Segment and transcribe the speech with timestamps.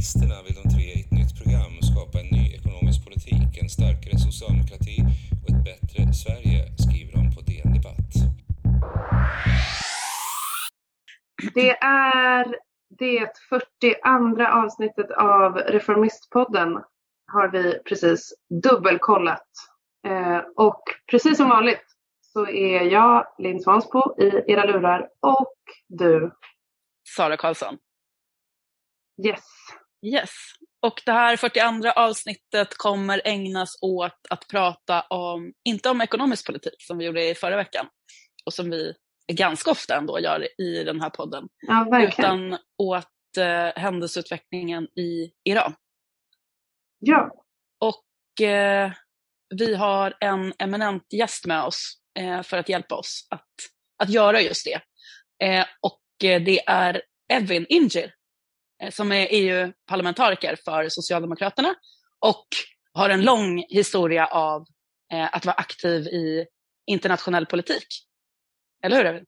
[0.00, 4.18] Reformisterna vill de tre i ett nytt program skapa en ny ekonomisk politik, en starkare
[4.18, 4.96] socialdemokrati
[5.42, 8.12] och ett bättre Sverige, skriver de på DN Debatt.
[11.54, 12.56] Det är
[12.98, 16.70] det 42 avsnittet av Reformistpodden
[17.32, 19.48] har vi precis dubbelkollat.
[20.06, 21.86] Eh, och precis som vanligt
[22.20, 25.58] så är jag Linn Svansbo i era lurar och
[25.88, 26.30] du
[27.16, 27.78] Sara Karlsson.
[29.26, 29.44] Yes.
[30.06, 30.30] Yes.
[30.82, 36.76] Och det här 42 avsnittet kommer ägnas åt att prata om, inte om ekonomisk politik
[36.78, 37.86] som vi gjorde i förra veckan
[38.44, 38.94] och som vi
[39.32, 41.48] ganska ofta ändå gör i den här podden.
[41.60, 42.02] Ja.
[42.08, 45.74] Utan åt eh, händelseutvecklingen i Iran.
[46.98, 47.44] Ja.
[47.80, 48.92] Och eh,
[49.54, 53.48] vi har en eminent gäst med oss eh, för att hjälpa oss att,
[54.02, 54.80] att göra just det.
[55.46, 58.10] Eh, och eh, det är Evin Ingir eh,
[58.90, 61.74] som är EU-parlamentariker för Socialdemokraterna
[62.20, 62.46] och
[62.92, 64.66] har en lång historia av
[65.12, 66.46] eh, att vara aktiv i
[66.86, 67.86] internationell politik.
[68.82, 69.24] Eller hur Evin?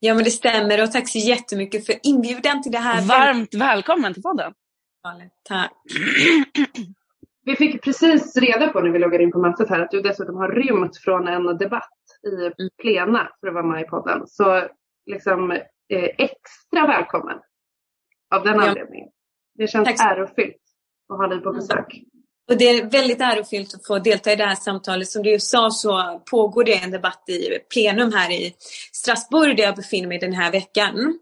[0.00, 3.02] Ja men det stämmer och tack så jättemycket för inbjudan till det här.
[3.02, 4.52] Varmt välkommen till podden.
[5.48, 5.72] Tack.
[7.44, 10.36] Vi fick precis reda på när vi loggade in på mötet här att du dessutom
[10.36, 11.98] har rymt från en debatt
[12.58, 14.26] i plena för att vara med i podden.
[14.26, 14.68] Så
[15.06, 15.50] liksom
[15.88, 17.38] eh, extra välkommen
[18.34, 18.68] av den Ja.
[18.68, 19.08] anledningen.
[19.58, 20.56] Det känns Tack ärofyllt
[21.12, 22.02] att ha dig på besök.
[22.50, 25.08] Och det är väldigt ärofyllt att få delta i det här samtalet.
[25.08, 28.54] Som du sa så pågår det en debatt i plenum här i
[28.92, 31.18] Strasbourg där jag befinner mig den här veckan.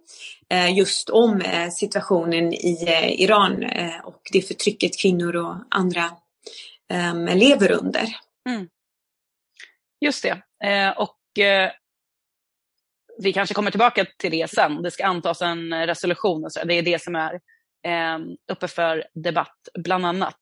[0.50, 3.64] eh, Just om eh, situationen i eh, Iran
[4.04, 6.04] och det förtrycket kvinnor och andra
[6.92, 8.06] eh, lever under.
[10.00, 10.42] Just det.
[10.96, 11.16] Och
[13.18, 14.82] vi kanske kommer tillbaka till det sen.
[14.82, 16.64] Det ska antas en resolution och så.
[16.64, 17.34] Det är det som är
[17.86, 18.18] eh,
[18.52, 20.40] uppe för debatt, bland annat.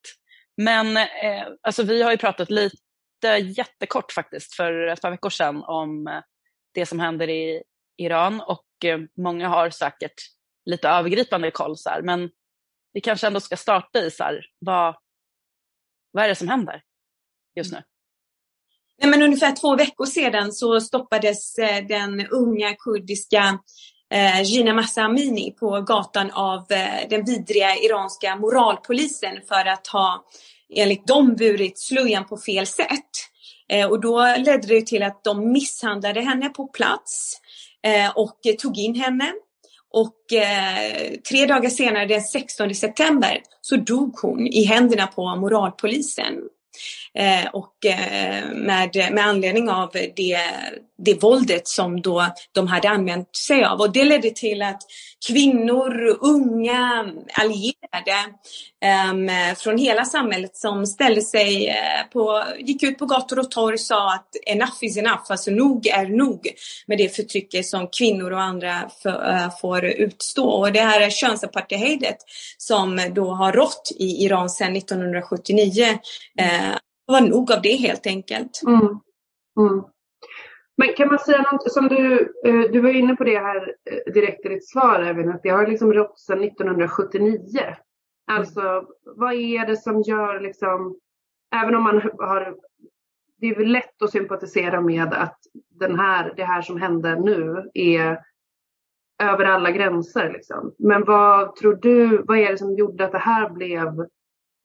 [0.57, 2.79] Men eh, alltså, vi har ju pratat lite
[3.57, 6.23] jättekort faktiskt för ett par veckor sedan om
[6.75, 7.63] det som händer i
[7.97, 10.15] Iran och eh, många har säkert
[10.65, 12.31] lite övergripande koll så här, men
[12.93, 14.97] vi kanske ändå ska starta i så här, vad,
[16.11, 16.83] vad är det som händer
[17.57, 17.83] just nu?
[19.01, 23.59] Nej, men ungefär två veckor sedan så stoppades eh, den unga kurdiska
[24.15, 30.25] eh, Gina Mahsa Amini på gatan av eh, den vidriga iranska moralpolisen för att ha
[30.75, 33.11] enligt dem burit slöjan på fel sätt.
[33.91, 37.41] Och då ledde det till att de misshandlade henne på plats
[38.15, 39.33] och tog in henne.
[39.93, 40.17] Och
[41.29, 46.35] tre dagar senare, den 16 september, så dog hon i händerna på moralpolisen.
[47.19, 50.39] Eh, och eh, med, med anledning av det,
[50.99, 53.81] det våldet som då de hade använt sig av.
[53.81, 54.83] Och det ledde till att
[55.29, 58.17] kvinnor, unga, allierade
[58.85, 63.75] eh, från hela samhället som ställde sig eh, på, gick ut på gator och torg
[63.75, 66.49] och sa att enough is enough, alltså nog är nog
[66.87, 70.49] med det förtrycket som kvinnor och andra för, eh, får utstå.
[70.49, 72.19] Och det här könsapartheidet
[72.59, 75.99] som då har rått i Iran sedan 1979
[77.07, 78.63] det var nog av det helt enkelt.
[78.67, 79.01] Mm.
[79.59, 79.85] Mm.
[80.77, 84.13] Men kan man säga något, som du, eh, du var inne på det här eh,
[84.13, 87.39] direkt i ditt svar Evin, att det har liksom rått sedan 1979.
[88.27, 90.99] Alltså vad är det som gör liksom,
[91.55, 92.57] även om man har,
[93.41, 95.39] det är väl lätt att sympatisera med att
[95.71, 98.21] den här, det här som hände nu är
[99.23, 100.75] över alla gränser liksom.
[100.79, 104.07] Men vad tror du, vad är det som gjorde att det här blev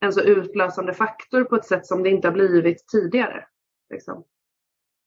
[0.05, 3.45] en så utlösande faktor på ett sätt som det inte har blivit tidigare?
[3.93, 4.23] Liksom?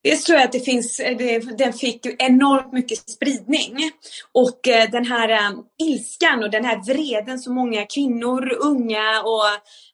[0.04, 3.90] Dels tror jag att det finns, det, den fick enormt mycket spridning.
[4.32, 9.42] Och eh, den här eh, ilskan och den här vreden som många kvinnor, unga och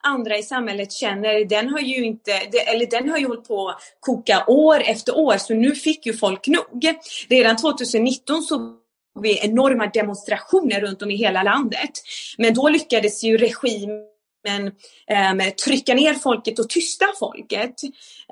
[0.02, 3.80] andra i samhället känner, den har ju inte, eller den har ju hållit på att
[4.00, 5.36] koka år efter år.
[5.36, 6.96] Så nu fick ju folk nog.
[7.28, 8.74] Redan 2019 så
[9.20, 11.90] vi enorma demonstrationer runt om i hela landet.
[12.38, 14.17] Men då lyckades ju regimen
[15.10, 17.74] eh, trycka ner folket och tysta folket.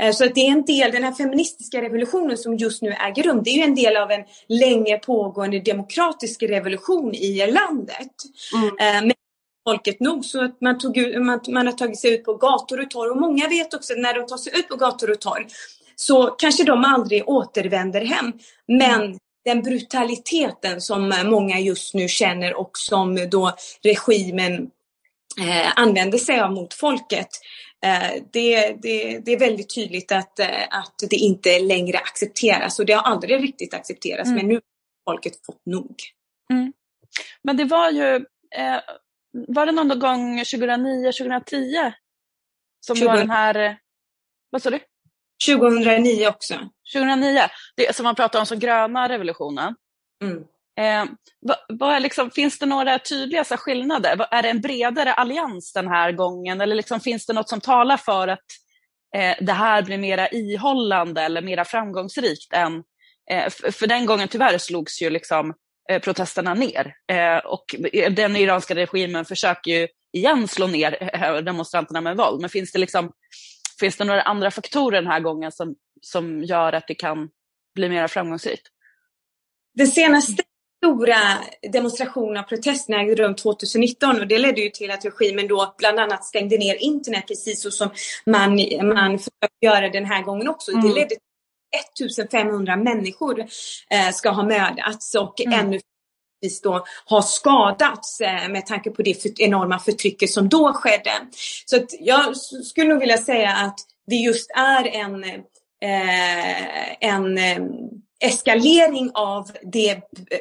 [0.00, 3.22] Eh, så att det är en del, den här feministiska revolutionen som just nu äger
[3.22, 8.12] rum, det är ju en del av en länge pågående demokratisk revolution i landet.
[8.54, 9.06] Mm.
[9.08, 9.14] Eh,
[9.68, 12.90] folket nog så att man, tog, man, man har tagit sig ut på gator och
[12.90, 15.46] torg och många vet också att när de tar sig ut på gator och torg
[15.96, 18.32] så kanske de aldrig återvänder hem.
[18.68, 23.52] Men den brutaliteten som många just nu känner och som då
[23.82, 24.70] regimen
[25.40, 27.28] eh, använder sig av mot folket.
[27.84, 32.86] Eh, det, det, det är väldigt tydligt att, eh, att det inte längre accepteras och
[32.86, 34.36] det har aldrig riktigt accepterats Mm.
[34.36, 35.94] men nu har folket fått nog.
[37.42, 38.16] Men det var ju,
[38.56, 38.80] eh,
[39.32, 41.92] var det någon gång 2009, 2010?
[42.80, 43.06] Som 20.
[43.06, 43.78] var den här,
[44.50, 44.80] vad sa du?
[45.46, 46.54] 2009 också.
[46.92, 47.40] 2009,
[47.76, 49.74] det som man pratar om som gröna revolutionen.
[50.24, 50.44] Mm.
[50.80, 51.04] Eh,
[51.40, 54.26] vad, vad liksom, finns det några tydliga så här, skillnader?
[54.30, 57.96] Är det en bredare allians den här gången eller liksom, finns det något som talar
[57.96, 58.44] för att
[59.16, 62.82] eh, det här blir mera ihållande eller mera framgångsrikt än...
[63.30, 65.54] Eh, för, för den gången tyvärr slogs ju liksom,
[65.90, 67.64] eh, protesterna ner eh, och
[68.10, 72.40] den iranska regimen försöker ju igen slå ner eh, demonstranterna med våld.
[72.40, 73.12] Men finns det, liksom,
[73.80, 77.28] finns det några andra faktorer den här gången som, som gör att det kan
[77.74, 78.66] bli mera framgångsrikt?
[79.74, 80.42] Det senaste
[80.78, 81.16] stora
[81.72, 85.98] demonstrationen och protesterna ägde rum 2019 och det ledde ju till att regimen då bland
[85.98, 87.90] annat stängde ner internet precis så som
[88.26, 88.50] man,
[88.82, 90.70] man försökte göra den här gången också.
[90.70, 90.88] Mm.
[90.88, 91.14] Det ledde
[91.96, 93.40] till 1500 människor
[93.90, 95.60] eh, ska ha mördats och Mm.
[95.60, 95.80] ännu
[96.62, 101.12] då har skadats eh, med tanke på det för, enorma förtrycket som då skedde.
[101.66, 107.58] Så att jag skulle nog vilja säga att det just är en, eh, en eh,
[108.20, 110.00] eskalering av det,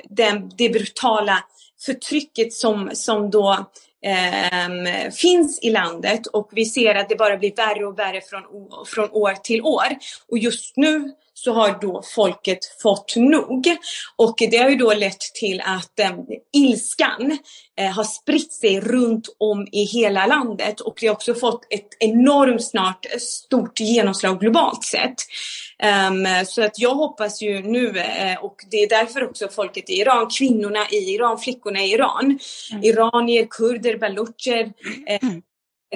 [0.10, 1.44] den, det brutala
[1.86, 3.66] förtrycket som, som då
[4.06, 8.44] ehm, finns i landet och vi ser att det bara blir värre och värre från,
[8.86, 9.88] från år till år.
[10.27, 13.76] Och just nu så har då folket fått nog.
[14.16, 16.12] Och det har ju då lett till att eh,
[16.54, 17.38] ilskan
[17.80, 21.88] eh, har spritt sig runt om i hela landet och det har också fått ett
[22.00, 25.16] enormt snart eh, stort genomslag globalt sett.
[25.80, 29.94] Ehm, så att jag hoppas ju nu, eh, och det är därför också folket i
[29.94, 32.40] Iran, kvinnorna i Iran, flickorna i Iran,
[32.72, 32.84] Mm.
[32.84, 34.74] iranier, kurder, balucher,
[35.08, 35.20] eh,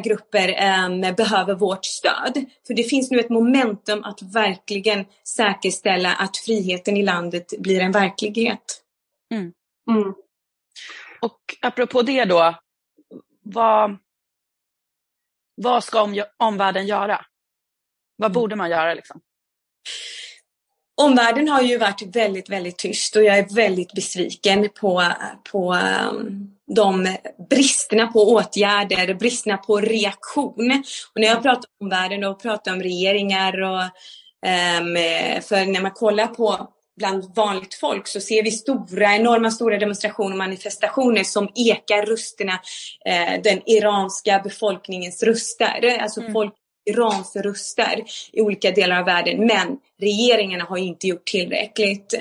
[0.04, 2.46] grupper eh, behöver vårt stöd.
[2.68, 7.92] För det finns nu ett momentum att verkligen säkerställa att friheten i landet blir en
[7.92, 8.84] verklighet.
[9.34, 9.54] Mm.
[11.22, 12.56] Och apropå det då,
[13.42, 13.98] vad,
[15.56, 17.26] vad ska om, omvärlden göra?
[18.16, 18.34] Vad Mm.
[18.34, 19.22] borde man göra liksom?
[21.02, 25.14] Omvärlden har ju varit väldigt, väldigt tyst och jag är väldigt besviken på,
[25.52, 27.16] på um, de
[27.50, 30.84] bristerna på åtgärder, bristerna på reaktion.
[31.14, 34.96] Och när jag pratar om omvärlden då pratar jag om regeringar och um,
[35.42, 40.32] för när man kollar på bland vanligt folk så ser vi stora, enorma stora demonstrationer
[40.32, 42.60] och manifestationer som ekar rösterna,
[43.06, 45.98] eh, den iranska befolkningens röster.
[46.02, 46.34] Alltså Mm.
[46.34, 46.54] folk
[46.90, 48.04] Irans röster
[48.34, 49.48] i olika delar av världen.
[49.48, 52.14] Men regeringarna har inte gjort tillräckligt.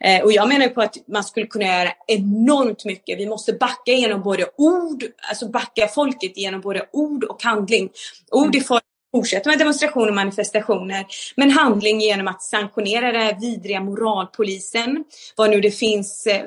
[0.00, 3.18] Eh, och jag menar på att man skulle kunna göra enormt mycket.
[3.18, 7.90] Vi måste backa genom både ord, alltså backa folket genom både ord och handling.
[8.30, 8.80] Ord i form
[9.14, 11.06] fortsätta med demonstrationer och manifestationer.
[11.36, 15.04] Men handling genom att sanktionera den här vidriga moralpolisen.
[15.36, 16.42] Vad nu det finns, eh,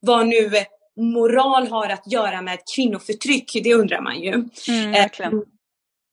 [0.00, 0.64] vad nu eh,
[0.96, 4.32] moral har att göra med kvinnoförtryck, det undrar man ju.
[4.68, 4.94] Mm.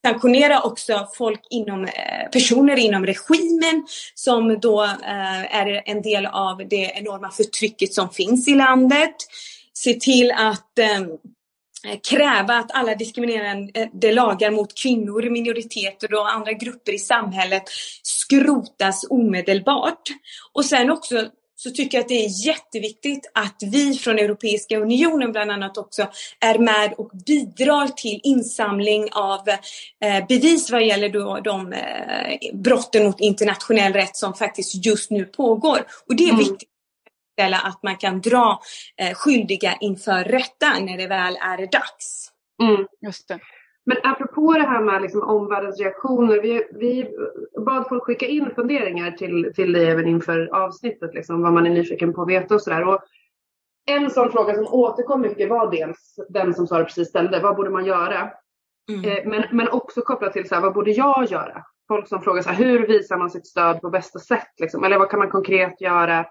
[0.06, 6.58] Sanktionera också folk inom, eh, personer inom regimen som då eh, är en del av
[6.58, 9.16] det enorma förtrycket som finns i landet.
[9.74, 11.02] Se till att eh,
[12.10, 17.64] kräva att alla diskriminerande lagar mot kvinnor, minoriteter och andra grupper i samhället
[18.04, 20.02] skrotas omedelbart.
[20.54, 21.30] Och sen också
[21.62, 26.08] så tycker jag att det är jätteviktigt att vi från Europeiska unionen bland annat också
[26.40, 29.50] är med och bidrar till insamling av
[30.04, 35.26] eh, bevis vad gäller då de eh, brotten mot internationell rätt som faktiskt just nu
[35.26, 35.80] pågår.
[36.08, 36.40] Och det är Mm.
[36.40, 36.70] viktigt
[37.54, 38.62] att man kan dra
[38.98, 42.32] eh, skyldiga inför rätta när det väl är dags.
[42.64, 42.88] Mm.
[43.02, 43.40] Just det.
[43.86, 43.98] Men
[44.40, 46.42] apropå det här med liksom omvärldens reaktioner.
[46.42, 47.10] Vi, vi
[47.66, 51.14] bad folk skicka in funderingar till, till dig även inför avsnittet.
[51.14, 52.88] Liksom, vad man är nyfiken på att veta och sådär.
[52.88, 53.00] Och
[53.86, 57.40] En sån fråga som återkom mycket var dels den som Sara precis ställde.
[57.40, 58.30] Vad borde man göra?
[58.92, 59.06] Mm.
[59.06, 61.64] Eh, men, men också kopplat till så här, vad borde jag göra?
[61.88, 64.54] Folk som frågar så här, hur visar man sitt stöd på bästa sätt?
[64.60, 64.84] Liksom?
[64.84, 66.26] Eller vad kan man konkret göra?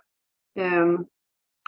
[0.59, 0.99] Ehm,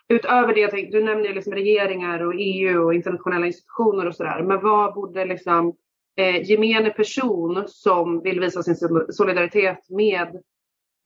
[0.09, 4.15] utöver det, jag tänkte, du nämner ju liksom regeringar och EU och internationella institutioner och
[4.15, 4.43] sådär.
[4.43, 5.77] Men vad borde liksom
[6.17, 8.77] eh, gemene person som vill visa sin
[9.11, 10.43] solidaritet med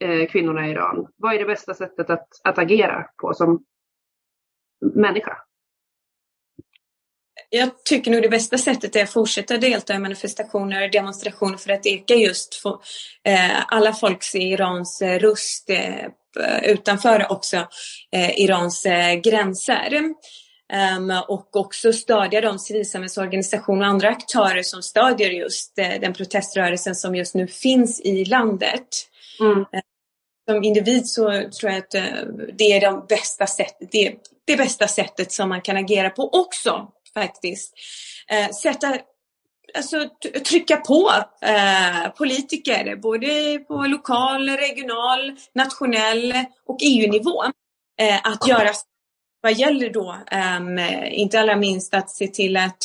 [0.04, 1.06] eh, kvinnorna i Iran.
[1.16, 3.64] Vad är det bästa sättet att, att agera på som
[4.94, 5.36] människa?
[7.50, 11.72] Jag tycker nog det bästa sättet är att fortsätta delta i manifestationer och demonstrationer för
[11.72, 12.78] att eka just för,
[13.24, 16.06] eh, alla folks i Irans eh, röst eh,
[16.62, 17.56] utanför också
[18.12, 20.14] eh, Irans eh, gränser.
[20.72, 26.94] Um, och också stödja de civilsamhällsorganisationer och andra aktörer som stödjer just eh, den proteströrelsen
[26.94, 28.88] som just nu finns i landet.
[29.40, 29.64] Mm.
[30.50, 32.02] Som individ så tror jag att eh,
[32.52, 36.88] det är de bästa sätt, det, det bästa sättet som man kan agera på också
[37.14, 37.74] faktiskt.
[38.28, 38.98] Eh, sätta,
[39.74, 40.08] alltså,
[40.44, 46.34] trycka på eh, politiker, både på lokal, regional, nationell
[46.66, 47.44] och EU-nivå.
[48.00, 48.70] Eh, att göra
[49.44, 50.16] vad gäller då,
[50.58, 50.78] um,
[51.12, 52.78] inte allra minst att se till att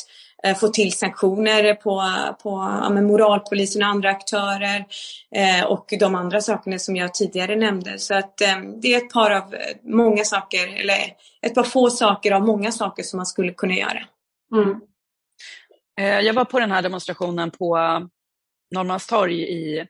[0.48, 2.04] uh, få till sanktioner på,
[2.44, 2.50] på
[2.82, 4.86] ja, moralpolisen och andra aktörer
[5.38, 8.00] uh, och de andra sakerna som jag tidigare nämnde.
[8.00, 10.96] Så att um, det är ett par av många saker, eller
[11.42, 14.04] ett par få saker av många saker som man skulle kunna göra.
[14.56, 14.70] Mm.
[16.00, 17.78] Uh, jag var på den här demonstrationen på
[18.75, 19.86] Norrmalmstorg i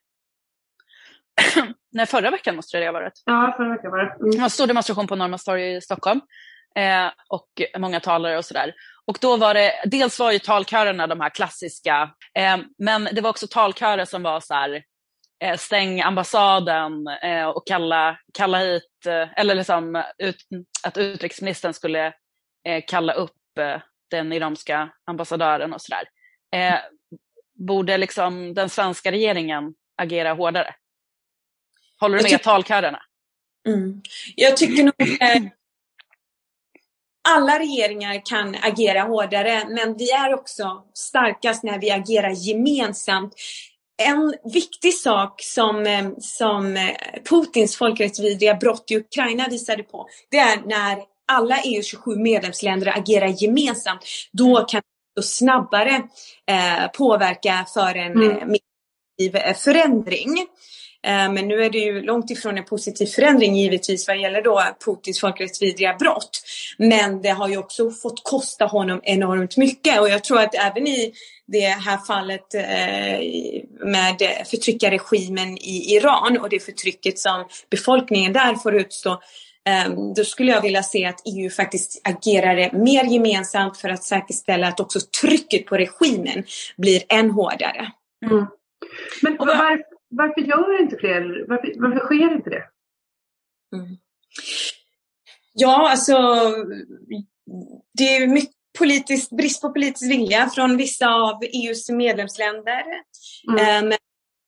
[1.92, 3.24] Nej, förra veckan måste det ha varit.
[3.26, 4.16] Ja, förra veckan var det.
[4.20, 4.32] Mm.
[4.32, 6.22] Det var en stor demonstration på Norrmalmstorg i Stockholm
[6.76, 8.74] eh, och många talare och sådär.
[9.06, 13.30] Och då var det, dels var ju talkörerna de här klassiska, eh, men det var
[13.30, 14.84] också talkörer som var så här,
[15.44, 20.38] eh, stäng ambassaden eh, och kalla, kalla hit, eh, eller liksom ut,
[20.84, 22.14] att utrikesministern skulle
[22.88, 23.32] kalla upp
[24.12, 26.04] den iranska ambassadören och sådär.
[27.54, 30.76] borde liksom den svenska regeringen agera hårdare?
[32.00, 33.02] Håller du med talkörerna?
[33.68, 34.02] Mm.
[34.36, 34.94] Jag tycker nog
[37.36, 43.34] alla regeringar kan agera hårdare, men vi är också starkast när vi agerar gemensamt.
[44.02, 46.90] En viktig sak som, eh, som eh,
[47.30, 50.98] Putins folkrättsvidriga brott i Ukraina visade på, det är när
[51.32, 54.06] alla EUs 27 medlemsländer agerar gemensamt.
[54.32, 54.82] Då kan
[55.16, 56.02] vi snabbare
[56.48, 58.56] eh, påverka för en mm.
[59.34, 60.48] eh, förändring.
[61.08, 64.64] Eh, men nu är det ju långt ifrån en positiv förändring givetvis vad gäller då
[64.86, 66.42] Putins folkrättsvidriga brott.
[66.78, 70.88] Men det har ju också fått kosta honom enormt mycket och jag tror att även
[70.88, 71.14] i
[71.48, 73.20] det här fallet eh,
[73.88, 79.22] med förtryckarregimen i Iran och det förtrycket som befolkningen där får utstå
[79.66, 84.68] ehm, då skulle jag vilja se att EU faktiskt agerar mer gemensamt för att säkerställa
[84.68, 86.44] att också trycket på regimen
[86.78, 87.92] blir än hårdare.
[88.26, 88.46] Mm.
[89.22, 92.64] Men varför, varför gör inte fler, varför, varför sker inte det?
[93.76, 93.98] Mm.
[95.54, 96.16] Ja, alltså
[97.98, 102.84] det är mycket politisk, brist på politisk vilja från vissa av EUs medlemsländer.
[103.48, 103.56] Mm.
[103.56, 103.98] Men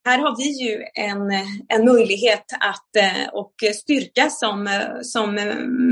[0.05, 1.31] här har vi ju en,
[1.67, 4.70] en möjlighet att eh, och styrka som,
[5.01, 5.36] som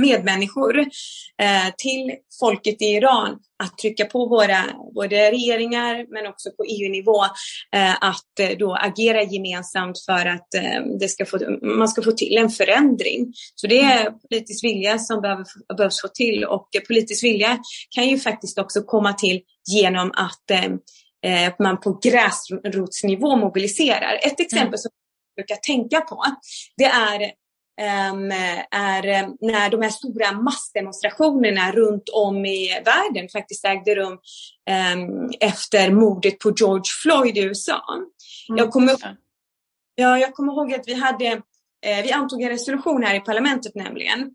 [0.02, 4.64] medmänniskor eh, till folket i Iran att trycka på våra
[4.96, 7.24] både regeringar men också på EU-nivå
[7.76, 10.48] eh, att då agera gemensamt för att
[11.00, 13.34] det ska få, man ska få till en förändring.
[13.56, 15.46] Så det är politisk vilja som behöver,
[15.78, 17.58] behövs få till och politisk vilja
[17.96, 20.70] kan ju faktiskt också komma till genom att eh,
[21.48, 24.20] att man på gräsrotsnivå mobiliserar.
[24.24, 24.78] Ett exempel mm.
[24.78, 24.92] som
[25.36, 26.26] jag brukar tänka på,
[26.78, 27.32] det är
[27.80, 28.32] Um,
[28.72, 34.18] är um, när de här stora massdemonstrationerna runt om i världen faktiskt ägde rum
[34.94, 37.82] um, efter mordet på George Floyd i USA.
[38.50, 38.58] Mm.
[38.58, 38.96] Jag, kommer,
[39.96, 41.26] ja, jag kommer ihåg att vi hade
[41.86, 44.32] eh, vi antog en resolution här i parlamentet nämligen.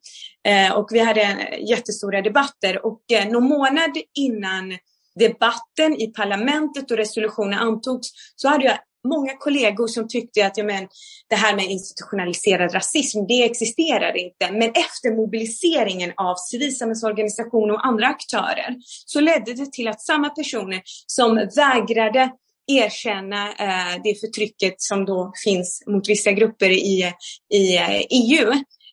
[0.48, 4.78] Eh, och vi hade jättestora debatter och eh, någon månad innan
[5.18, 8.78] debatten i parlamentet och resolutionen antogs så hade jag
[9.08, 10.88] många kollegor som tyckte att ja, men,
[11.28, 14.52] det här med institutionaliserad rasism, det existerar inte.
[14.52, 20.82] Men efter mobiliseringen av civilsamhällsorganisationer och andra aktörer så ledde det till att samma personer
[21.06, 22.30] som vägrade
[22.66, 27.12] erkänna eh, det förtrycket som då finns mot vissa grupper i,
[27.54, 28.52] i eh, EU,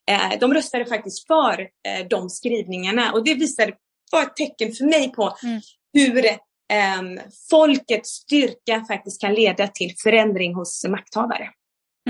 [0.09, 3.73] eh, de röstade faktiskt för eh, de skrivningarna och det visade
[4.11, 5.61] var ett tecken för mig på mm
[5.93, 7.01] hur eh,
[7.49, 11.49] folkets styrka faktiskt kan leda till förändring hos makthavare.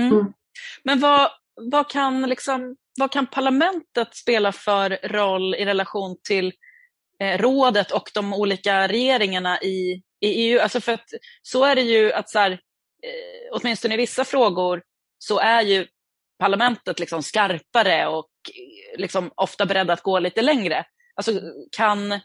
[0.00, 0.12] Mm.
[0.12, 0.32] Mm.
[0.84, 1.30] Men vad,
[1.70, 6.52] vad, kan liksom, vad kan parlamentet spela för roll i relation till
[7.20, 10.60] eh, rådet och de olika regeringarna i, i EU?
[10.60, 11.08] Alltså för att,
[11.42, 12.58] så är det ju att så här, eh,
[13.52, 14.82] åtminstone i vissa frågor
[15.18, 15.86] så är ju
[16.38, 18.30] parlamentet liksom skarpare och
[18.96, 20.84] liksom ofta beredda att gå lite längre.
[21.14, 21.32] Alltså
[21.76, 22.20] kan,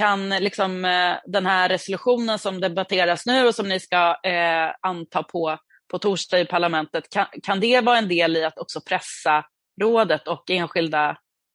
[0.00, 5.22] kan liksom, eh, den här resolutionen som debatteras nu och som ni ska eh, anta
[5.22, 5.58] på,
[5.90, 9.44] på torsdag i parlamentet, kan, kan det vara en del i att också pressa
[9.82, 11.10] rådet och enskilda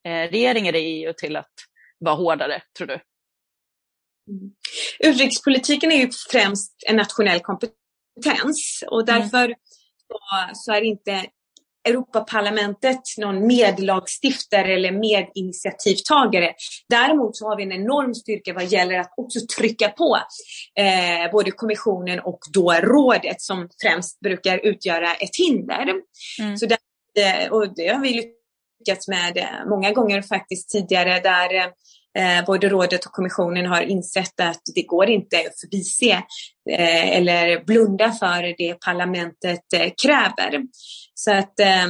[0.07, 1.53] eh, regeringar i EU till att
[1.99, 2.93] vara hårdare, tror du?
[2.93, 4.51] Mm.
[4.99, 9.21] Utrikespolitiken är ju främst en nationell kompetens och mm.
[9.21, 9.57] därför mm.
[10.07, 11.25] så, så är inte
[11.85, 16.53] Europaparlamentet någon medlagstiftare eller medinitiativtagare.
[16.89, 20.17] Däremot så har vi en enorm styrka vad gäller att också trycka på
[20.79, 25.93] eh, både kommissionen och då rådet som främst brukar utgöra ett hinder.
[26.39, 26.57] Mm.
[26.57, 26.77] Så där,
[27.51, 28.33] och det har vi
[28.79, 31.65] lyckats med många gånger faktiskt tidigare där eh,
[32.17, 36.23] Eh, både rådet och kommissionen har insett att det går inte att förbise
[36.69, 40.63] eh, eller blunda för det parlamentet eh, kräver.
[41.13, 41.87] Så att eh,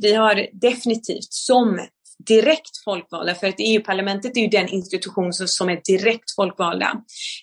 [0.00, 1.80] vi har definitivt som
[2.26, 7.02] direkt folkvalda, för att EU-parlamentet är ju den institution som är direkt folkvalda,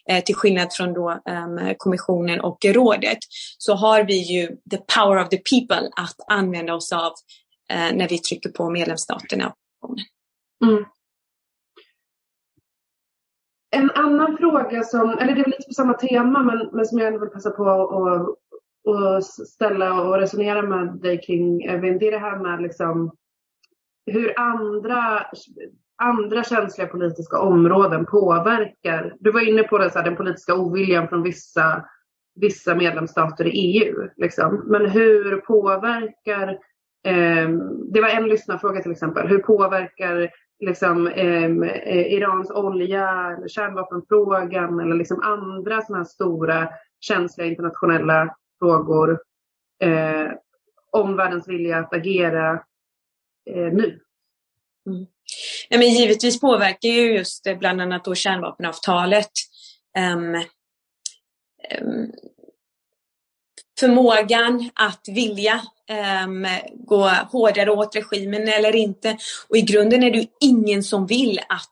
[0.09, 3.17] eh, till skillnad från då, ehm, kommissionen och rådet,
[3.57, 7.13] så har vi ju the power of the people att använda oss av
[7.69, 9.53] eh, när vi trycker på medlemsstaterna.
[10.63, 10.85] Mm.
[13.71, 17.07] En annan fråga som, eller det är lite på samma tema, men, men som jag
[17.07, 18.37] ändå vill passa på att,
[19.23, 23.11] ställa och resonera med dig kring, Evin, det är det här med liksom
[24.05, 25.25] hur andra,
[25.97, 29.15] andra känsliga politiska områden påverkar.
[29.19, 31.85] Du var inne på det, så här, den politiska oviljan från vissa,
[32.35, 34.07] vissa medlemsstater i EU.
[34.17, 34.63] Liksom.
[34.67, 36.49] Men hur påverkar,
[37.05, 37.49] eh,
[37.93, 40.29] det var en lyssnarfråga till exempel, hur påverkar
[40.61, 49.19] liksom, eh, Irans olja eller kärnvapenfrågan eller liksom andra sådana här stora känsliga internationella frågor
[49.83, 50.31] eh,
[50.91, 52.53] omvärldens vilja att agera
[53.49, 53.99] eh, nu.
[54.89, 55.05] Mm.
[55.69, 59.31] Ja, men givetvis påverkar ju just eh, bland annat då kärnvapenavtalet
[60.13, 60.35] um,
[61.81, 62.11] um,
[63.81, 65.61] förmågan att vilja
[66.25, 69.17] um, gå hårdare åt regimen eller inte.
[69.49, 71.71] Och i grunden är det ju ingen som vill att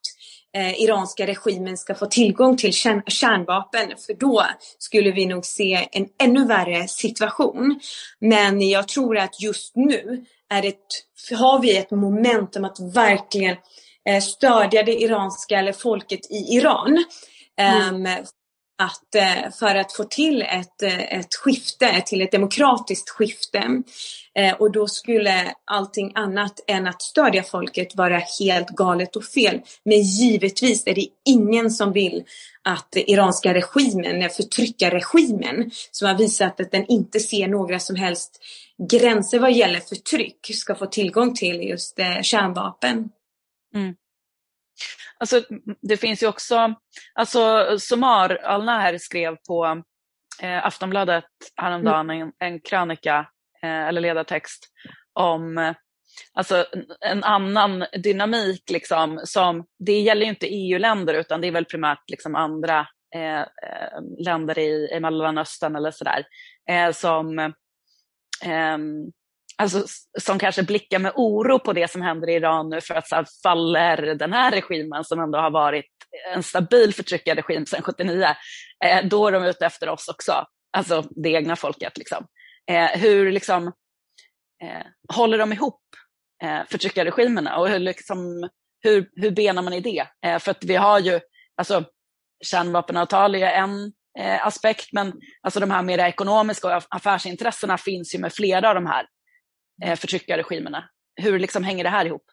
[0.56, 4.46] eh, iranska regimen ska få tillgång till kärn kärnvapen, för då
[4.80, 7.80] skulle vi nog se en ännu värre situation.
[8.20, 10.88] Men jag tror att just nu är ett,
[11.40, 13.56] har vi ett momentum att verkligen
[14.10, 17.06] eh, stödja det iranska eller folket i Iran.
[17.60, 17.96] Mm.
[17.96, 18.26] Um,
[18.80, 23.84] att, eh, för att få till ett, eh, ett skifte, till ett demokratiskt skifte.
[24.36, 29.62] Eh, och då skulle allting annat än att stödja folket vara helt galet och fel.
[29.86, 32.24] Men givetvis är det ingen som vill
[32.64, 38.42] att iranska regimen, förtryckarregimen, som har visat att den inte ser några som helst
[38.90, 43.10] gränser vad gäller förtryck, ska få tillgång till just kärnvapen.
[43.76, 43.96] Mm.
[45.18, 45.42] Alltså,
[45.82, 46.76] det finns ju också,
[47.14, 49.84] alltså Somar Alnaher skrev på
[50.42, 52.22] eh, Aftonbladet häromdagen mm.
[52.22, 53.28] en, en krönika,
[53.64, 54.68] eh, eller ledartext,
[55.14, 55.74] om eh,
[56.34, 56.66] alltså,
[57.06, 58.70] en annan dynamik.
[58.70, 63.40] Liksom, som, det gäller ju inte EU-länder utan det är väl primärt liksom, andra eh,
[63.40, 63.46] eh
[64.20, 66.26] länder i, i Mellanöstern eller sådär,
[66.70, 67.54] eh, som
[68.46, 69.12] ehm,
[69.60, 69.84] alltså,
[70.20, 73.16] som kanske blickar med oro på det som händer i Iran nu för att så
[73.16, 75.86] här, faller den här regimen som ändå har varit
[76.34, 78.28] en stabil förtryckarregim sedan 79,
[78.86, 80.46] eh, då är de ute efter oss också,
[80.78, 81.98] alltså det egna folket.
[81.98, 82.26] Liksom.
[82.72, 83.68] Eh, hur liksom,
[84.64, 85.82] eh, håller de ihop
[86.44, 88.50] eh, förtryckarregimerna och hur, liksom,
[88.82, 90.08] hur, hur benar man i det?
[90.26, 91.20] Eh, för att vi har ju,
[91.58, 91.84] alltså
[92.46, 98.20] kärnvapenavtal är en eh, aspekt, men alltså de här mer ekonomiska och affärsintressena finns ju
[98.20, 99.06] med flera av de här
[99.84, 100.84] eh, förtryckarregimerna.
[101.16, 102.24] Hur liksom hänger det här ihop?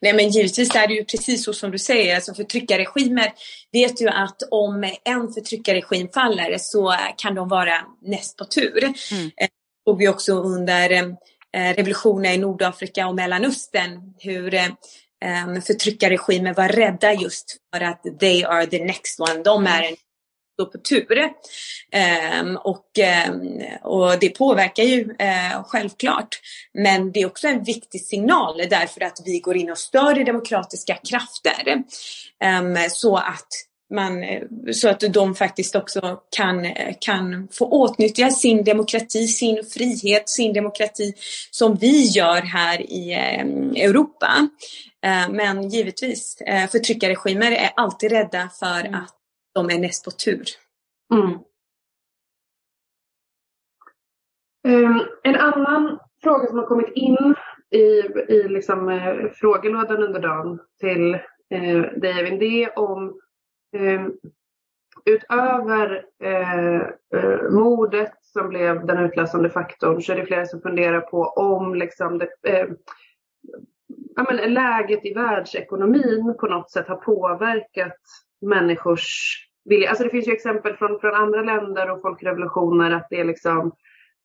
[0.00, 3.32] Nej men givetvis är det ju precis så som du säger, alltså förtryckarregimer
[3.72, 8.84] vet ju att om en förtryckarregim faller så kan de vara näst på tur.
[8.84, 9.30] Mm.
[9.36, 9.48] Eh,
[9.86, 14.50] och vi också under eh, revolutionen i Nordafrika och Mellanöstern hur
[15.60, 19.42] förtryckarregimer var rädda just för att they are the next one.
[19.42, 19.96] De är en
[20.56, 21.18] stå på tur.
[22.40, 22.86] Um, och,
[23.28, 26.28] um, och det påverkar ju uh, självklart.
[26.74, 30.94] Men det är också en viktig signal därför att vi går in och stödjer demokratiska
[30.94, 31.84] krafter.
[32.44, 33.48] Um, så att
[33.94, 34.24] man,
[34.72, 36.66] så att de faktiskt också kan,
[37.00, 41.12] kan få åtnyttja sin demokrati, sin frihet, sin demokrati
[41.50, 43.12] som vi gör här i
[43.76, 44.48] Europa.
[45.30, 46.36] Men givetvis,
[46.72, 48.94] förtryckarregimer är alltid rädda för mm.
[48.94, 49.16] att
[49.56, 50.44] de är näst på tur.
[51.14, 51.38] Mm.
[54.68, 57.34] Um, en annan fråga som har kommit in
[57.70, 61.14] i, i liksom, eh, frågelådan under dagen till
[61.50, 63.20] eh, dig Evin, det är om
[63.76, 64.06] eh,
[65.04, 66.80] utöver eh,
[67.14, 71.74] eh, mordet som blev den utlösande faktorn så är det flera som funderar på om
[71.74, 72.66] liksom, det, eh,
[74.16, 78.00] ja, men, läget i världsekonomin på något sätt har påverkat
[78.40, 79.88] människors vilja.
[79.88, 83.72] Alltså det finns ju exempel från, från andra länder och folkrevolutioner att det är liksom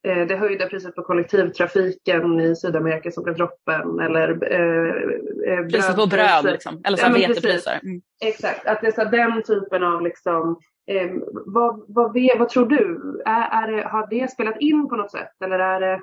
[0.08, 5.96] eh, det höjda priset på kollektivtrafiken i Sydamerika som blev droppen eller eh, eh Priset
[5.96, 7.80] på bröd liksom, eller så ja, vetepriser.
[7.84, 8.02] Mm.
[8.26, 10.60] Exakt, att det är så den typen av liksom
[10.92, 11.12] eh,
[11.46, 13.02] vad, vad, vad, tror du?
[13.26, 16.02] Är, är det, har det spelat in på något sätt eller är det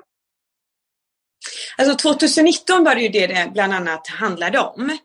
[1.77, 4.97] Alltså 2019 var det ju det det bland annat handlade om.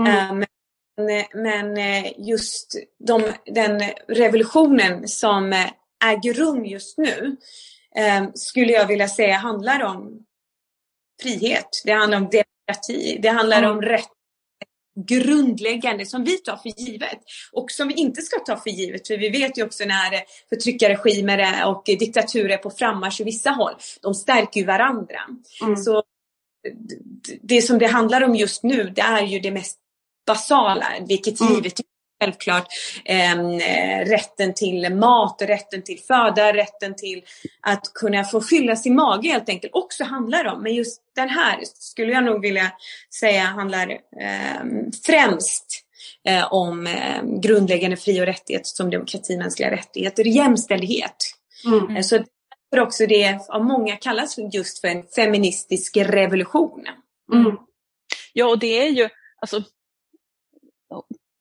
[0.00, 0.30] Mm.
[0.30, 0.44] Um,
[1.34, 1.76] men
[2.26, 5.52] just de, den revolutionen som
[6.04, 7.36] äger rum just nu
[8.34, 10.24] skulle jag vilja säga handlar om
[11.22, 11.82] frihet.
[11.84, 13.18] Det handlar om demokrati.
[13.22, 14.08] Det handlar om rätt
[15.08, 17.18] grundläggande som vi tar för givet
[17.52, 19.06] och som vi inte ska ta för givet.
[19.06, 24.14] För vi vet ju också när förtryckarregimer och diktaturer på frammarsch i vissa håll, de
[24.14, 25.20] stärker ju varandra.
[25.62, 25.76] Mm.
[25.76, 26.02] Så
[27.42, 29.78] det som det handlar om just nu, det är ju det mest
[30.26, 31.54] basala, vilket mm.
[31.54, 31.80] givet
[32.22, 32.66] självklart
[33.04, 33.36] eh,
[34.04, 37.22] rätten till mat, rätten till föda, rätten till
[37.60, 40.62] att kunna få fylla sin mage helt enkelt också handlar om.
[40.62, 42.72] Men just den här skulle jag nog vilja
[43.20, 44.62] säga handlar eh,
[45.06, 45.82] främst
[46.28, 51.16] eh, om eh, grundläggande fri och rättigheter som demokrati, mänskliga rättigheter, jämställdhet.
[51.66, 51.96] Mm.
[51.96, 52.24] Eh, så
[52.70, 56.84] för också det av många kallas just för en feministisk revolution.
[57.32, 57.56] Mm.
[58.32, 59.08] Ja, och det är ju,
[59.40, 59.62] alltså,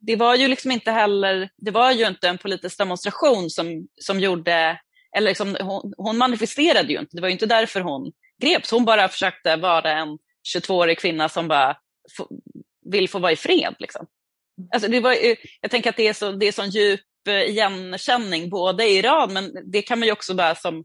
[0.01, 4.19] det var ju liksom inte heller, det var ju inte en politisk demonstration som, som
[4.19, 4.79] gjorde,
[5.17, 8.11] eller liksom, hon, hon manifesterade ju inte, det var ju inte därför hon
[8.41, 8.71] greps.
[8.71, 10.17] Hon bara försökte vara en
[10.55, 11.77] 22-årig kvinna som bara
[12.17, 12.27] få,
[12.91, 13.75] vill få vara i fred.
[13.79, 14.07] Liksom.
[14.73, 15.15] Alltså det var,
[15.61, 19.33] jag tänker att det är, så, det är sån djup eh, igenkänning både i Iran,
[19.33, 20.77] men det kan man ju också bara som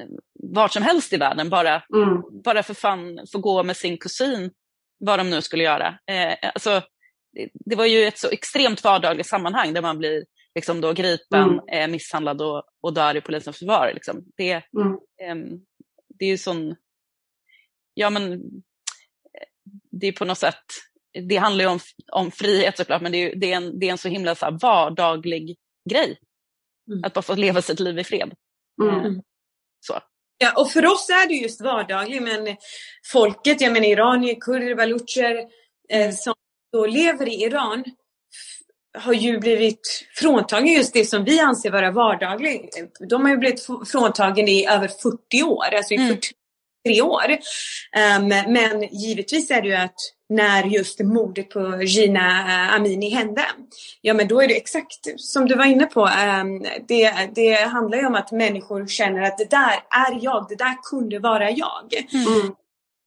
[0.00, 2.42] eh, vart som helst i världen, bara, mm.
[2.44, 4.50] bara för fan få gå med sin kusin,
[4.98, 5.98] vad de nu skulle göra.
[6.06, 6.82] Eh, alltså,
[7.52, 11.68] det var ju ett så extremt vardagligt sammanhang där man blir liksom då gripen, mm.
[11.68, 13.92] eh, misshandlad och, och dör i polisens förvar.
[13.94, 14.24] Liksom.
[14.36, 14.92] Det, mm.
[15.22, 15.58] eh,
[16.18, 16.76] det är ju sån,
[17.94, 18.42] ja men
[19.90, 20.64] det är på något sätt,
[21.28, 21.78] det handlar ju om,
[22.12, 24.58] om frihet såklart, men det är, det är, en, det är en så himla så
[24.62, 25.56] vardaglig
[25.90, 26.18] grej.
[26.88, 27.04] Mm.
[27.04, 28.34] Att bara få leva sitt liv i fred.
[28.82, 29.12] Eh,
[29.80, 30.00] så.
[30.38, 32.56] Ja, och för oss är det just vardagligt, men
[33.12, 35.48] folket, jag menar iranier, kurder, balucher,
[35.88, 36.34] eh, som
[36.72, 37.84] då lever i Iran
[38.98, 42.82] har ju blivit fråntagen just det som vi anser vara vardagligt.
[43.08, 46.08] De har ju blivit fråntagen i över 40 år, alltså i mm.
[46.84, 47.30] 43 år.
[48.18, 49.96] Um, men givetvis är det ju att
[50.28, 53.44] när just mordet på Gina uh, Amini hände,
[54.00, 56.00] ja men då är det exakt som du var inne på.
[56.00, 60.56] Um, det, det handlar ju om att människor känner att det där är jag, det
[60.56, 62.06] där kunde vara jag.
[62.12, 62.54] Mm.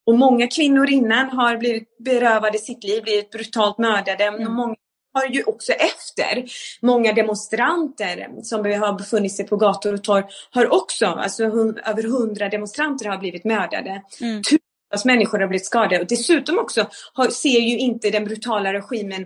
[0.06, 4.24] Och många kvinnor innan har blivit berövade sitt liv, blivit brutalt mördade.
[4.24, 4.48] Mm.
[4.48, 4.76] Och många
[5.13, 6.46] har ju också efter,
[6.82, 12.04] många demonstranter som har befunnit sig på gator och torg har också, alltså hund, över
[12.04, 14.02] hundra demonstranter har blivit mördade.
[14.22, 14.41] Mm.
[14.44, 19.22] Tusentals människor har blivit skadade och dessutom också har, ser ju inte den brutala regimen,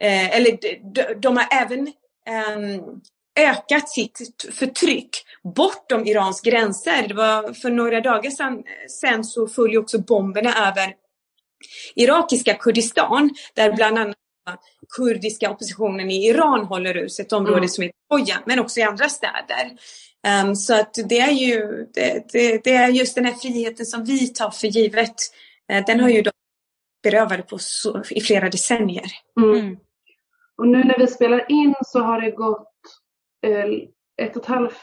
[0.00, 0.58] eh, eller
[0.92, 1.86] de, de, har även
[2.26, 2.82] eh,
[3.40, 5.10] ökat sitt förtryck
[5.54, 7.08] bortom Irans gränser.
[7.08, 8.62] Det var för några dagar sedan,
[9.00, 10.94] sen så föll också bomberna över
[11.94, 14.16] irakiska Kurdistan där bland annat
[14.96, 17.68] kurdiska oppositionen i Iran håller hus, ett område mm.
[17.68, 19.70] som heter Hoja, men också i andra städer.
[20.44, 24.04] Um, så att det är ju det, det, det, är just den här friheten som
[24.04, 25.14] vi tar för givet.
[25.72, 26.30] Uh, den har ju då
[27.02, 29.06] berövade på så, i flera decennier.
[29.40, 29.50] Mm.
[29.50, 29.76] mm.
[30.56, 32.69] Och nu när vi spelar in så har det gått
[33.42, 33.66] Eh,
[34.16, 34.76] ett och ett halvt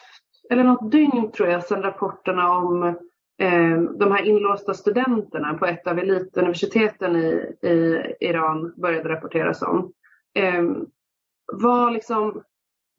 [0.50, 2.84] eller något dygn tror jag sedan rapporterna om
[3.38, 9.94] eh, de här inlåsta studenterna på ett av elituniversiteten i, i Iran började rapporteras om.
[10.34, 10.64] Eh,
[11.54, 12.44] vad, liksom,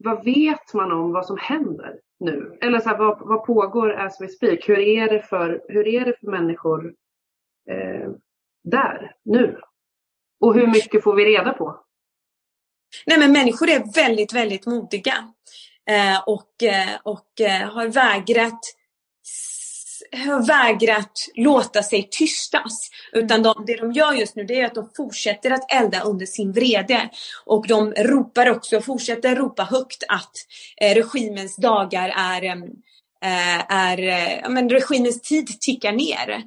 [0.04, 2.58] vad vet man om vad som händer nu?
[2.60, 4.68] Eller så här, vad, vad pågår as we speak?
[4.68, 6.94] Hur är det för, hur är det för människor
[7.70, 8.10] eh,
[8.64, 9.60] där nu?
[10.40, 11.80] Och hur mycket får vi reda på?
[13.06, 15.14] Nej men människor är väldigt, väldigt modiga.
[15.90, 18.60] Eh, och, eh, och eh, har vägrat
[20.12, 22.90] har vägrat låta sig tystas.
[23.12, 26.26] Utan de, det de gör just nu det är att de fortsätter att elda under
[26.26, 27.10] sin vrede.
[27.44, 30.32] Och de ropar också, fortsätter ropa högt att
[30.80, 32.44] eh, regimens dagar är,
[33.22, 36.42] eh, är eh, men regimens tid tickar ner.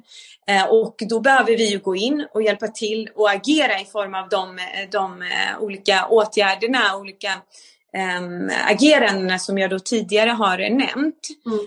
[0.46, 4.14] Eh, och då behöver vi ju gå in och hjälpa till och agera i form
[4.14, 4.58] av de,
[4.90, 5.24] de
[5.60, 7.32] olika åtgärderna, olika
[8.18, 11.28] um, agerandena som jag då tidigare har nämnt.
[11.46, 11.66] Mm.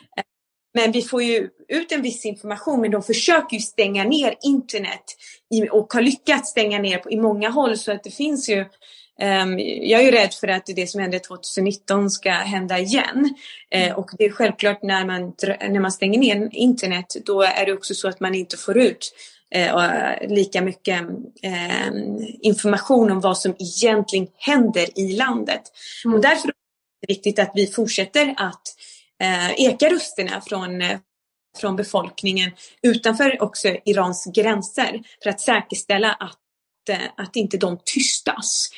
[0.74, 5.04] Men vi får ju ut en viss information, men de försöker ju stänga ner internet
[5.72, 8.66] och har lyckats stänga ner i många håll så att det finns ju
[9.18, 13.36] jag är ju rädd för att det som hände 2019 ska hända igen.
[13.76, 15.34] Uh, och det är självklart när man,
[15.70, 19.14] när man stänger ner internet, då är det också så att man inte får ut
[19.56, 21.02] eh, lika mycket
[21.42, 21.88] eh,
[22.42, 25.62] information om vad som egentligen händer i landet.
[26.06, 26.16] Mm.
[26.16, 26.54] Och därför är
[27.02, 28.62] det viktigt att vi fortsätter att
[29.24, 31.00] eh, eka rösterna från, eh,
[31.58, 32.52] från befolkningen
[32.82, 36.38] utanför också Irans gränser för att säkerställa att
[36.90, 38.70] att, att inte de tystas.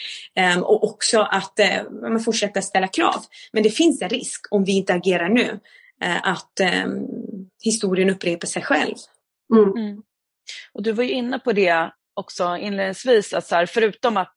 [0.56, 3.26] Um, och också att uh, man fortsätter ställa krav.
[3.52, 5.60] Men det finns en risk om vi inte agerar nu
[6.06, 7.08] uh, att um,
[7.64, 8.96] historien upprepar sig själv.
[9.54, 9.72] Mm.
[9.72, 10.02] Mm.
[10.74, 14.36] Och du var ju inne på det också inledningsvis, att så här, förutom att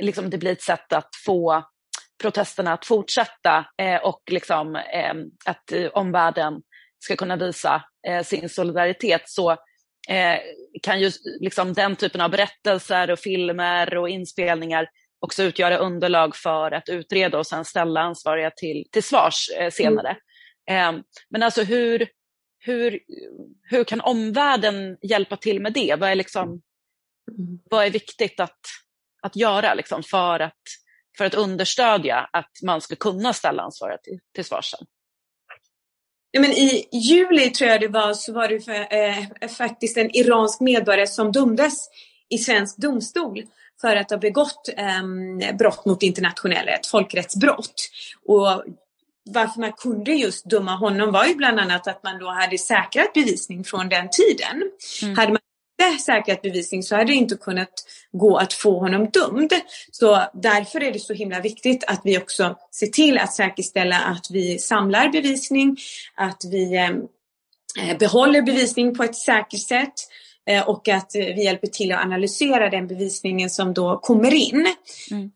[0.00, 1.64] liksom, det blir ett sätt att få
[2.22, 6.62] protesterna att fortsätta eh, och liksom, eh, att eh, omvärlden
[6.98, 9.58] ska kunna visa eh, sin solidaritet så eh,
[10.82, 11.10] kan ju
[11.40, 14.88] liksom, den typen av berättelser och filmer och inspelningar
[15.20, 20.16] också utgöra underlag för att utreda och sen ställa ansvariga till, till svars eh, senare.
[20.66, 21.02] Mm.
[21.28, 22.08] men alltså hur,
[22.58, 23.00] hur,
[23.62, 25.94] hur kan omvärlden hjälpa till med det?
[25.98, 26.62] Vad är, liksom, mm.
[27.70, 28.60] vad är viktigt att,
[29.22, 30.62] att göra liksom, för, att,
[31.18, 34.86] för att understödja att man ska kunna ställa ansvariga till, till svars sen?
[36.32, 40.16] Ja, men I juli tror jag det var så var det för, eh, faktiskt en
[40.16, 41.88] iransk medborgare som dömdes
[42.28, 43.42] i svensk domstol
[43.80, 47.90] för att ha begått eh, brott mot internationella, ett folkrättsbrott.
[48.26, 48.64] Och
[49.30, 53.12] varför man kunde just döma honom var ju bland annat att man då hade säkrat
[53.12, 54.70] bevisning från den tiden.
[55.02, 55.16] Mm.
[55.16, 55.40] Hade man
[56.00, 57.72] säkrat bevisning så hade det inte kunnat
[58.12, 59.52] gå att få honom dömd.
[59.90, 64.26] Så därför är det så himla viktigt att vi också ser till att säkerställa att
[64.30, 65.76] vi samlar bevisning,
[66.14, 69.94] att vi eh, behåller bevisning på ett säkert sätt
[70.46, 74.66] eh, och att vi hjälper till att analysera den bevisningen som då kommer in.
[75.10, 75.30] Mm.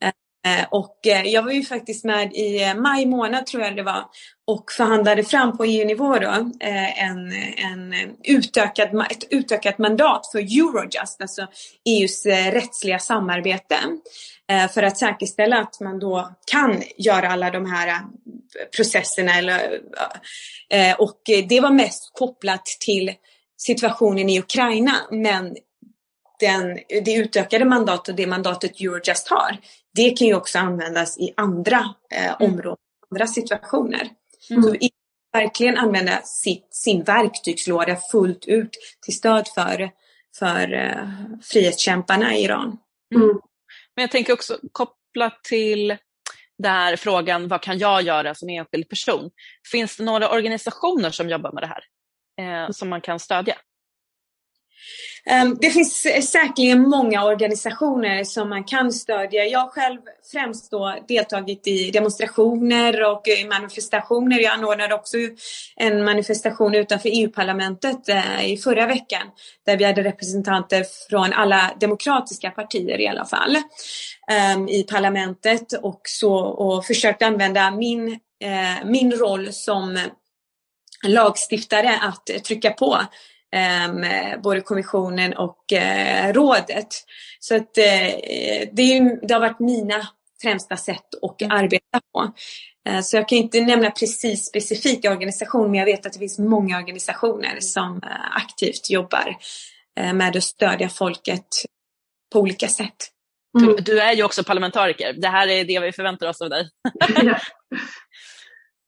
[0.47, 3.83] Eh, och eh, jag var ju faktiskt med i eh, maj månad tror jag det
[3.83, 4.05] var
[4.47, 6.51] och förhandlade fram på EU-nivå då
[6.97, 11.47] en, en utökad, ett utökat mandat för Eurojust, alltså
[11.89, 13.77] EUs rättsliga samarbete.
[14.75, 18.01] För att säkerställa att man då kan göra alla de här
[18.77, 19.39] processerna.
[19.39, 19.81] Eller,
[20.99, 23.13] och det var mest kopplat till
[23.57, 25.57] situationen i Ukraina men
[26.47, 29.59] den, det utökade mandatet, det mandatet Eurojust har,
[29.95, 32.53] det kan ju också användas i andra eh, mm.
[32.53, 32.77] områden,
[33.11, 34.09] andra situationer.
[34.51, 34.63] Mm.
[34.63, 34.91] Så vi
[35.33, 38.71] verkligen använda sitt, sin verktygslåda fullt ut
[39.05, 39.91] till stöd för,
[40.39, 41.09] för eh,
[41.43, 42.79] frihetskämparna i Iran.
[43.15, 43.29] Mm.
[43.97, 45.97] Men jag tänker också kopplat till
[46.59, 49.31] den här frågan, vad kan jag göra som enskild person?
[49.73, 51.85] Finns det några organisationer som jobbar med det här
[52.41, 53.57] eh, som man kan stödja?
[55.27, 59.45] Ehm, det finns eh, säkerligen många organisationer som man kan stödja.
[59.45, 60.01] Jag själv
[60.33, 64.41] främst då deltagit i demonstrationer och manifestationer.
[64.41, 65.17] Jag anordnade också
[65.77, 69.23] en manifestation utanför EU-parlamentet eh, i förra veckan
[69.67, 73.57] där vi hade representanter från alla demokratiska partier i alla fall
[74.31, 78.09] ehm, i parlamentet och, så, och försökte använda min,
[78.45, 79.99] eh, min roll som
[81.07, 83.01] lagstiftare att trycka på
[83.55, 86.89] eh, både kommissionen och eh, rådet.
[87.39, 88.15] Så att, eh,
[88.73, 90.09] det, är, det har varit mina
[90.43, 91.57] främsta sätt att mm.
[91.57, 92.33] arbeta på.
[92.89, 96.39] Eh, så jag kan inte nämna precis specifika organisationer men jag vet att det finns
[96.39, 99.37] många organisationer som eh, aktivt jobbar
[100.01, 101.47] eh, med att stödja folket
[102.33, 103.11] på olika sätt.
[103.61, 103.77] Mm.
[103.85, 105.13] Du är ju också parlamentariker.
[105.13, 106.69] Det här är det vi förväntar oss av dig.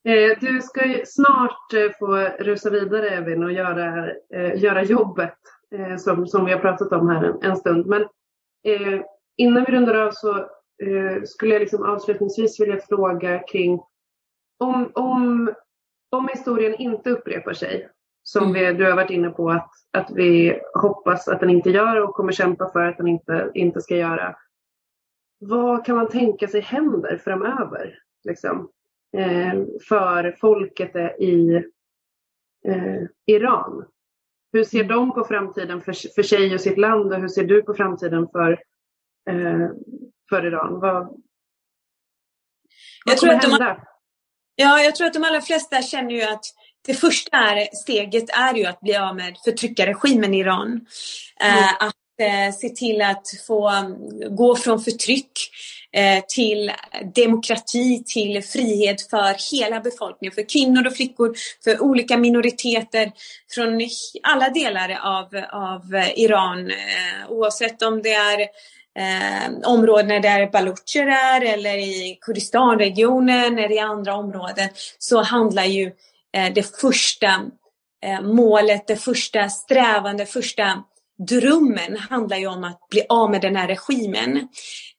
[0.06, 5.38] Eh, du ska snart eh, få rusa vidare Evin och göra, eh, göra jobbet
[5.98, 7.86] som, som vi har pratat om här en, en stund.
[7.86, 8.06] Men
[9.36, 10.46] innan vi rundar av så
[11.24, 13.80] skulle jag liksom avslutningsvis vilja fråga kring
[14.58, 15.54] om, om,
[16.10, 17.88] om historien inte upprepar sig,
[18.22, 18.54] som mm.
[18.54, 22.14] vi, du har varit inne på att, att vi hoppas att den inte gör och
[22.14, 24.36] kommer kämpa för att den inte, inte ska göra.
[25.38, 27.98] Vad kan man tänka sig händer framöver?
[28.24, 28.70] Liksom?
[29.16, 29.52] Eh,
[29.88, 31.54] för folket i
[32.68, 33.84] eh, Iran.
[34.52, 34.96] Hur ser mm.
[34.96, 38.28] de på framtiden för, för sig och sitt land och hur ser du på framtiden
[38.32, 38.50] för,
[39.30, 39.68] eh,
[40.28, 40.80] för Iran?
[40.80, 41.16] Vad, vad
[43.06, 43.76] jag tror att de,
[44.58, 46.44] Ja, jag tror att de allra flesta känner ju att
[46.86, 47.38] det första
[47.72, 50.86] steget är ju att bli av med förtryckarregimen i Iran.
[51.40, 51.64] Mm.
[51.80, 53.70] att se till att få
[54.30, 55.32] gå från förtryck
[55.96, 56.72] Eh, till
[57.14, 63.12] demokrati, till frihet för hela befolkningen, för kvinnor och flickor, för olika minoriteter
[63.54, 63.80] från
[64.22, 65.82] alla delar av, av
[66.16, 68.40] Iran, eh, oavsett om det är
[68.98, 75.92] eh, områden där balucher är eller i Kurdistanregionen eller i andra områden så handlar ju
[76.36, 77.26] eh, det första
[78.04, 80.82] eh, målet, det första strävan, det första
[81.18, 84.48] drömmen handlar ju om att bli av med den här regimen.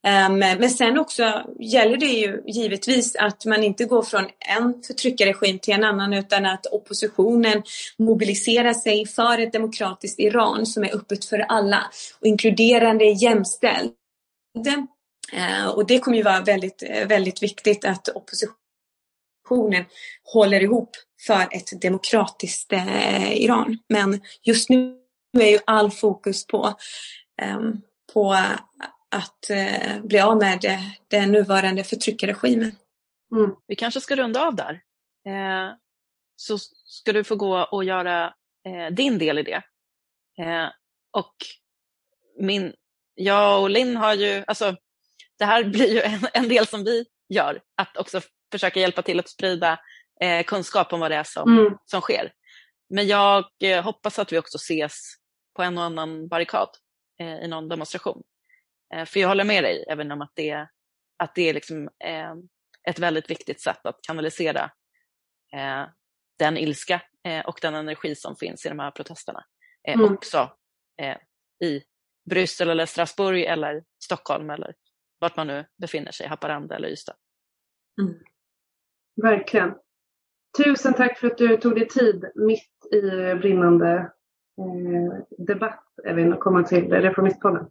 [0.07, 5.59] Ehm, men sen också gäller det ju givetvis att man inte går från en förtryckarregim
[5.59, 7.63] till en annan utan att oppositionen
[7.97, 11.83] mobiliserar sig för ett demokratiskt Iran som är öppet för alla
[12.19, 13.91] och inkluderande, jämställd.
[15.33, 19.85] Ehm, och det kommer ju vara väldigt, väldigt viktigt att oppositionen
[20.23, 20.89] håller ihop
[21.27, 23.77] för ett demokratiskt eh, Iran.
[23.89, 25.06] Men just nu
[25.37, 26.73] nu är ju all fokus på,
[27.57, 27.81] um,
[28.13, 28.33] på
[29.11, 32.71] att uh, bli av med den nuvarande förtryckarregimen.
[33.35, 33.51] Mm.
[33.67, 34.81] Vi kanske ska runda av där.
[35.27, 35.73] Eh,
[36.35, 38.33] så ska du få gå och göra
[38.67, 39.61] eh, din del i det.
[40.43, 40.69] Eh,
[41.11, 41.35] och
[42.39, 42.73] min,
[43.15, 44.75] jag och Linn har ju, alltså
[45.39, 48.21] det här blir ju en, en del som vi gör, att också
[48.51, 49.79] försöka hjälpa till att sprida
[50.21, 51.77] eh, kunskap om vad det är som, mm.
[51.85, 52.33] som sker.
[52.89, 55.13] Men jag eh, hoppas att vi också ses
[55.57, 56.69] på en och annan barrikad
[57.19, 58.23] eh, i någon demonstration.
[58.93, 60.67] Eh, för jag håller med dig även om att det,
[61.17, 62.33] att det är liksom, eh,
[62.89, 64.71] ett väldigt viktigt sätt att kanalisera
[65.53, 65.85] eh,
[66.39, 69.43] den ilska eh, och den energi som finns i de här protesterna.
[69.87, 70.13] Eh, mm.
[70.13, 70.51] Också
[71.63, 71.81] i
[72.29, 74.75] Bryssel eller Strasbourg eller Stockholm eller
[75.19, 77.15] vart man nu befinner sig, Haparanda eller Ystad.
[78.01, 78.19] Mm.
[79.21, 79.73] Verkligen.
[80.57, 83.01] Tusen tack för att du tog dig tid mitt i
[83.35, 84.11] brinnande
[85.37, 87.65] debatt, Evin, att komma till Reformistpodden.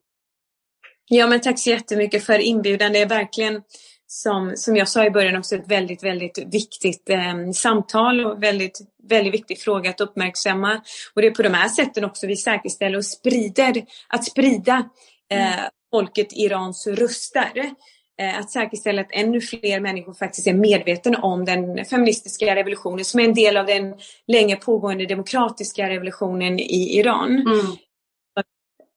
[1.09, 2.92] Ja, men tack så jättemycket för inbjudan.
[2.92, 3.62] Det är verkligen
[4.07, 8.81] som, som jag sa i början också ett väldigt, väldigt viktigt eh, samtal och väldigt,
[9.09, 10.81] väldigt viktig fråga att uppmärksamma.
[11.14, 14.88] Och det är på de här sätten också vi säkerställer och sprider, att sprida
[15.31, 15.70] eh, mm.
[15.90, 17.70] folket Irans röster.
[18.18, 23.20] Eh, att säkerställa att ännu fler människor faktiskt är medvetna om den feministiska revolutionen som
[23.20, 23.94] är en del av den
[24.26, 27.31] länge pågående demokratiska revolutionen i Iran.
[27.31, 27.76] Mm.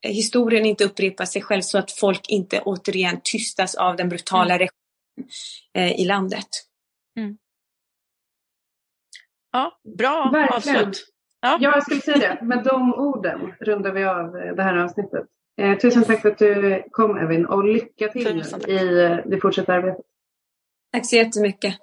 [0.02, 4.60] historien inte upprepar sig själv så att folk inte återigen tystas av den brutala mm.
[4.60, 5.32] regimen
[5.74, 6.48] eh, i landet.
[7.18, 7.38] Mm.
[9.52, 10.78] Ja, bra Verkligen.
[10.78, 11.06] avslut.
[11.42, 11.58] Ja.
[11.62, 12.46] ja, jag skulle säga det.
[12.46, 15.26] Med de orden rundar vi av det här avsnittet.
[15.60, 18.78] Eh, tusen tack för att du kom Evin och lycka till i
[19.26, 20.06] det fortsatta arbetet.
[20.92, 21.76] Tack så jättemycket.